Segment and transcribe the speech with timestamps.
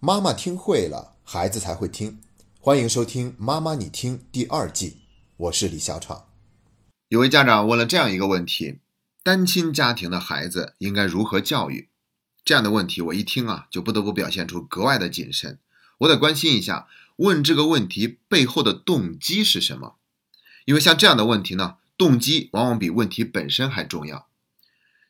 [0.00, 2.20] 妈妈听会了，孩子才会听。
[2.60, 4.98] 欢迎收听《妈妈你听》第二季，
[5.36, 6.26] 我是李小闯。
[7.08, 8.78] 有位家长问了这样一个问题：
[9.24, 11.88] 单亲家庭的孩子应该如何教育？
[12.44, 15.58] 这样的问题我一听啊，就不得不表现出格外的谨慎。
[15.98, 16.86] 我得关心一下，
[17.16, 19.96] 问这个问题背后的动机是什么？
[20.64, 24.27] 因为像这样的问题呢，动机往往比问题本身还重要。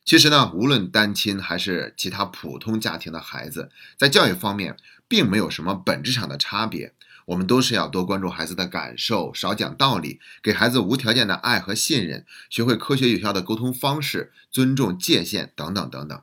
[0.09, 4.75] 其实呢，无论单亲还是其他普通家庭的孩子，在教育方面
[5.07, 6.95] 并没有什么本质上的差别。
[7.27, 16.19] 我们都是要多关注孩子的感受，少讲道理，给孩子无条件的爱和信任，学会科学有效的沟通方式，尊重界限等等等等。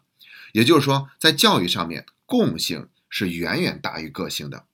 [0.50, 4.64] 也就是说，在教育上面，共性是远远大于个性的。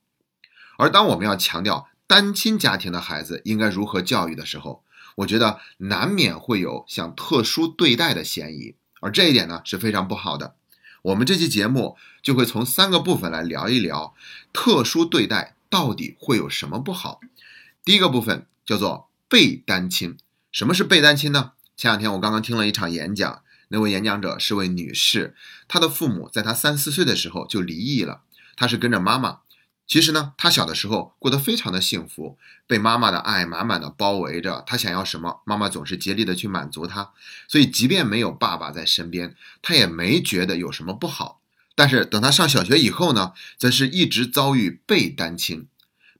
[0.79, 4.83] 而当我们要强调单亲家庭的孩子应该如何教育的时候，
[5.17, 8.73] 我觉得难免会有想特殊对待的嫌疑。
[9.03, 10.55] 而这一点呢是非常不好的。
[11.01, 14.15] 我们这期节目就会从三个部分来聊一聊，
[14.53, 17.19] 特殊对待到底会有什么不好。
[17.83, 20.17] 第一个部分叫做被单亲。
[20.51, 21.51] 什么是被单亲呢？
[21.75, 25.35] 前两天我刚刚听了一场演讲，那位演讲者是位女士，
[25.67, 28.21] 她的父母在她三四岁的时候就离异了，
[28.55, 29.39] 她是跟着妈妈。
[29.93, 34.63] 其实呢，他小的时候过得非常的幸福，被妈妈的爱满满的包围着。
[34.65, 37.11] 他想要什么，妈妈总是竭力的去满足他。
[37.47, 41.41] 所以，即便没有爸爸在身边，他也没觉得有什么不好。
[41.75, 45.67] 但是，等他上小学以后呢，则是一直遭遇被单亲。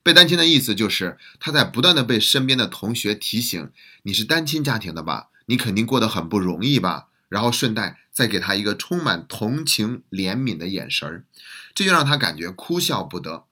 [0.04, 3.72] 被单亲的意思就是他在不断的被身边的同学提醒
[4.06, 5.30] ：“你是单亲家庭的吧？
[5.48, 11.26] 你肯定过得很不容易吧？”然后顺带再给他一个充满同情怜悯的眼神儿，
[11.74, 13.46] 这就让他感觉哭笑不得。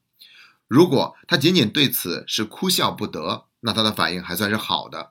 [0.71, 5.09] 如果他仅仅对此是哭笑不得，那他的反应还算是好的。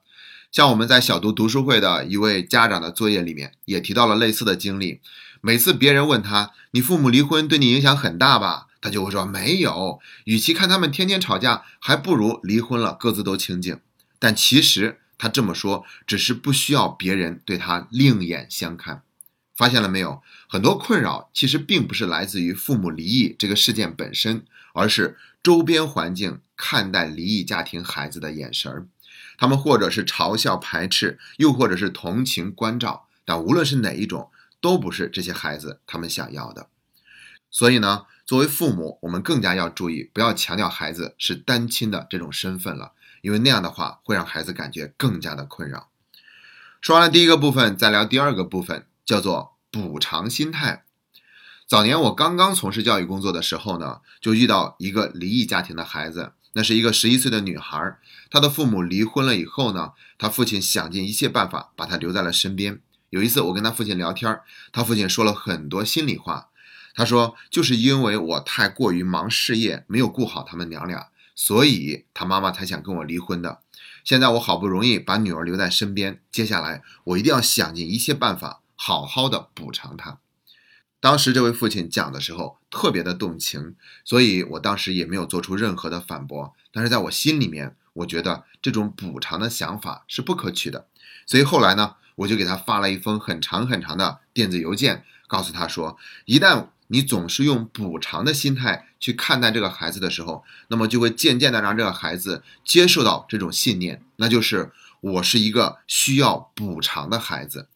[0.51, 5.03] 像我们在小读读书会的一位家长的作业里面也提到了类似的经历。
[5.43, 10.01] 每次别人问他：“你父母离婚对你影响很大吧？”他就会说：“没有。
[10.25, 13.81] 与其看他们天天吵架，还不如离婚了，各自都清静。”
[14.19, 19.03] 但其实他这么说，只是不需要别人对他另眼相看。
[19.61, 20.23] 发现了没有？
[20.49, 28.87] 很多困扰其实并不是来自于父母离异这个事件本身，而是周边环境看待离异家庭孩子的眼神儿。
[29.37, 33.07] 他们或者是嘲笑排斥，又或者是同情关照。
[33.27, 34.31] 但无论是哪一种，
[34.63, 36.69] 都不是这些孩子他们想要的。
[37.51, 45.91] 所以呢，作为父母，我们更加要注意，不要强调孩子是单亲的这种身份了，因为那样的话会让孩子感觉更加的困扰。
[46.81, 48.87] 说完了第一个部分，再聊第二个部分。
[49.11, 50.85] 叫做补偿心态。
[51.67, 57.99] 早年我刚刚从事教育工作的时候呢，就遇到一个离异家庭的孩子，那是一个十一岁的女孩。
[58.31, 62.81] 她的父母离婚了以后呢，她父亲想尽一切办法把她留在了身边。
[63.09, 64.39] 有一次我跟她父亲聊天，
[64.71, 66.47] 她父亲说了很多心里话。
[66.95, 73.59] 他说，就是因为我太过于忙事业，没有顾好他们娘俩，所以他妈妈才想跟我离婚的。
[74.05, 78.60] 现在我好不容易把女儿留在身边，接下来我一定要想尽一切办法。
[78.83, 80.21] 好好的补偿他。
[81.01, 83.75] 当时这位父亲讲的时候特别的动情，
[84.07, 86.55] 所以我当时也没有做出任何的反驳。
[86.73, 90.87] 但是在我心里面，我觉得这种补偿的想法是不可取的。
[91.27, 107.69] 所以后来呢，我就给他发了一封很长很长的电子邮件，告诉他说：一旦你总是用补偿的心态去看待这个孩子的时候，那么就会渐渐的让这个孩子接受到这种信念，那就是我是一个需要补偿的孩子。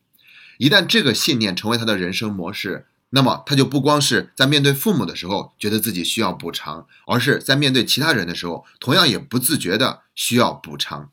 [0.65, 11.11] 一旦这个信念成为他的人生模式，那么他就不光是在面对父母的时候觉得自己需要补偿，而是在面对其他人的时候，同样也不自觉的需要补偿。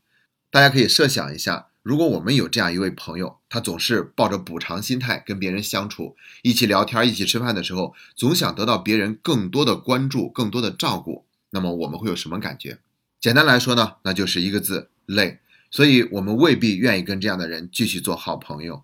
[0.49, 12.77] 大家可以设想一下，如果我们有这样一位朋友，他总是抱着补偿心态跟别人相处，一起聊天、一起吃饭的时候，总想得到别人更多的关注、更多的照顾，那么我们会有什么感觉？
[13.19, 15.39] 简单来说呢，那就是一个字：累。
[15.73, 18.83] 所以，我们未必愿意跟这样的人继续做好朋友。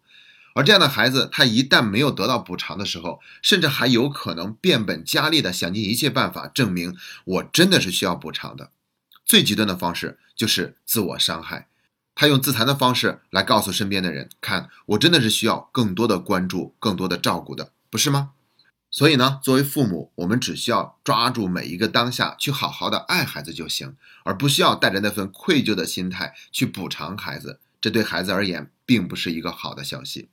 [0.58, 8.72] 而这样的孩子，他一旦没有得到补偿的时候，甚至还有可能变本加厉的想尽一切办法证明我真的是需要补偿的。
[9.24, 11.68] 最极端的方式就是自我伤害，
[12.16, 18.32] 他用自残的方式来告诉身边的人：看，我真的是需要更多的关注、更多的照顾的，不是吗？
[18.90, 27.60] 所以呢，作为父母，我们只需要抓住每一个当下，去好好的爱孩子就行，而不需要带着那份愧疚的心态去补偿孩子。
[27.80, 30.30] 这对孩子而言，并不是一个好的消息。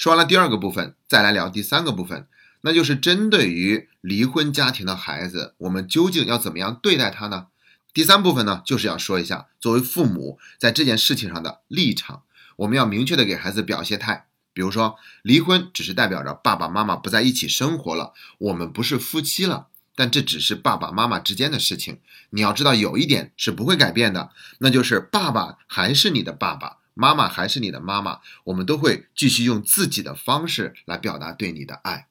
[0.00, 2.26] 说完了第二个部分，再来聊第三个部分，
[2.62, 7.48] 那就是针对于离婚家庭的孩子，我们究竟要怎么样对待他呢？
[7.92, 12.22] 第三部分呢，就是要说一下作为父母在这件事情上的立场，
[12.56, 19.66] 我们要明确的给孩子表些态，比如说，离婚只是代表着爸爸妈妈不在一起生活了，我们不是夫妻了。
[19.94, 22.00] 但这只是爸爸妈妈之间的事情。
[22.30, 24.30] 你要知道，有一点是不会改变的，
[24.60, 32.08] 那就是爸爸还是你的爸爸，妈妈还是你的妈妈，我们都会继续用自己的方式来表达对你的爱。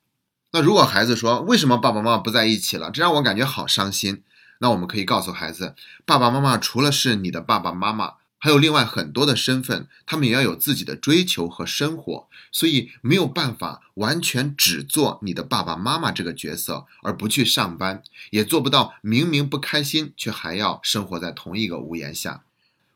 [0.51, 4.23] 那如果孩子说为什么爸爸妈妈不在一起了，这让我感觉好伤心，
[4.57, 5.75] 那我们可以告诉孩子，
[6.07, 8.13] 爸爸妈妈除了是你的爸爸妈妈。
[8.41, 22.43] 还有另外很多的身份，他们也要有自己的追求和生活，所以没有办法完全只做你的爸爸妈妈这个角色，而不去上班，也做不到明明不开心却还要生活在同一个屋檐下。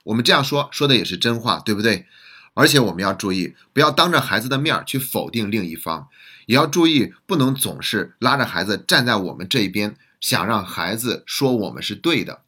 [0.03, 2.05] 我们这样说说的也是真话，对不对？
[2.53, 6.07] 而且我们要注意，不要当着孩子的面去否定另一方，
[6.45, 12.41] 也要注意不能总是拉着孩子站在我们这一边，想让孩子说我们是对的。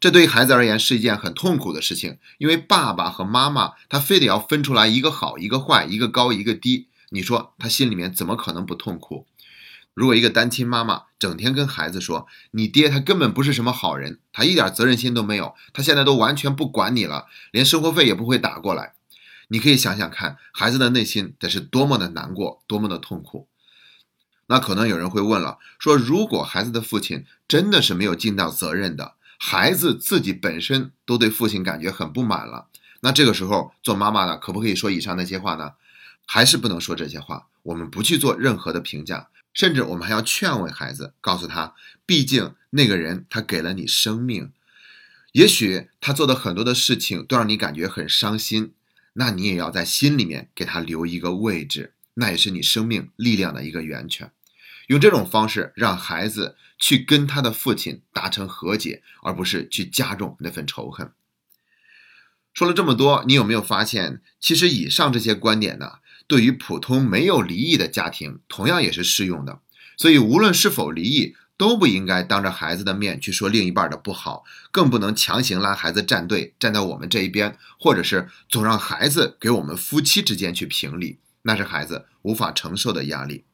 [0.00, 6.88] 这对于孩子而言是一件很痛苦的事情，因为爸爸和妈妈他非得要分出来一个好一个坏，一个高一个低。
[7.10, 9.24] 你说他心里面怎么可能不痛苦？
[9.94, 18.94] 如果一个单亲妈妈整天跟孩子说：“你爹他根本不是什么好人，他一点责任心都没有，他现在都完全不管你了，连生活费也不会打过来。”
[19.48, 23.46] 你可以想想看，孩子的内心得是多么的难过，多么的痛苦。
[24.46, 29.14] 那可能有人会问了，说如果孩子的父亲真的是没有尽到责任的？
[29.38, 32.66] 孩子自己本身都对父亲感觉很不满了，
[33.00, 35.72] 那这个时候做妈妈的可不可以说以上那些话呢？
[36.26, 37.46] 还是不能说这些话？
[37.62, 41.74] 我们不去做任何的评价，甚至我们还要劝慰孩子，告诉他，
[42.04, 44.52] 毕竟那个人他给了你生命，
[45.32, 48.74] 也许他做的很多的事情都让你感觉很伤心，
[49.14, 54.30] 那你也要在心里面给他留一个位置，那也是你生命力量的一个源泉。
[54.88, 61.10] 用这种方式让孩子去跟他的父亲达成和解，而不是去加重那份仇恨。
[62.52, 69.60] 说了这么多，你有没有发现，其实以上这些观点呢，对于普通没有离异的家庭同样也是适用的。
[69.96, 83.44] 所以，无论是否离异，都不应该当着孩子的面去说另一半的不好，更不能强行拉孩子站队，站在我们这一边，或者是总让孩子给我们夫妻之间去评理，那是孩子无法承受的压力。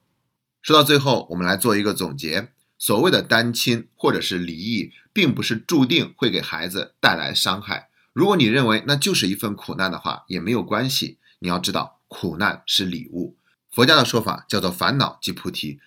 [0.63, 2.53] 说到最后，我们来做一个总结。
[2.79, 7.91] 所谓的单亲或者是离异，并不是注定会给孩子带来伤害。
[8.15, 11.19] 如果你认为那就是一份苦难的话，也没有关系。
[11.41, 13.37] 你要知道，苦难是礼物。
[13.71, 15.79] 佛家的说法叫做“烦恼即菩提”。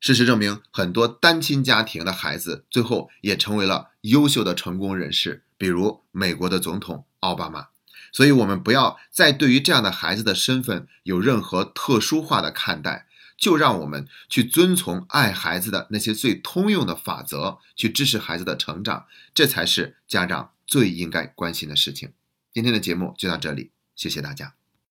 [0.00, 7.68] 事实证明，很多单亲家庭的孩子最后也成为了优秀的成功人士，比如美国的总统奥巴马。
[8.12, 13.06] 所以，我们不要再对于这样的孩子的身份有任何特殊化的看待。
[13.38, 22.12] 就让我们去遵从爱孩子的那些最通用的法则，去支持孩子的成长，这才是家长最应该关心的事情。
[22.52, 24.57] 今天的节目就到这里，谢谢大家。